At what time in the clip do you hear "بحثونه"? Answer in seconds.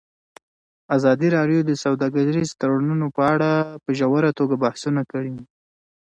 4.63-5.01